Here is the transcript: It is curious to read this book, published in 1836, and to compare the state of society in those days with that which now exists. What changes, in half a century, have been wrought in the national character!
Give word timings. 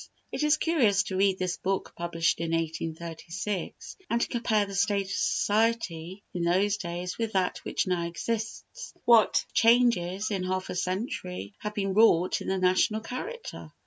It 0.31 0.41
is 0.41 0.57
curious 0.57 1.03
to 1.03 1.15
read 1.15 1.37
this 1.37 1.57
book, 1.57 1.93
published 1.95 2.39
in 2.39 2.53
1836, 2.53 3.97
and 4.09 4.19
to 4.19 4.27
compare 4.29 4.65
the 4.65 4.73
state 4.73 5.05
of 5.05 5.11
society 5.11 6.23
in 6.33 6.41
those 6.43 6.77
days 6.77 7.19
with 7.19 7.33
that 7.33 7.59
which 7.59 7.85
now 7.85 8.07
exists. 8.07 8.95
What 9.05 9.45
changes, 9.53 10.31
in 10.31 10.41
half 10.43 10.71
a 10.71 10.75
century, 10.75 11.53
have 11.59 11.75
been 11.75 11.93
wrought 11.93 12.41
in 12.41 12.47
the 12.47 12.57
national 12.57 13.01
character! 13.01 13.73